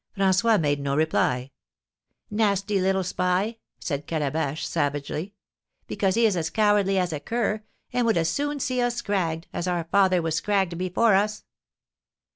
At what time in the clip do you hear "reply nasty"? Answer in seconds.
0.95-2.81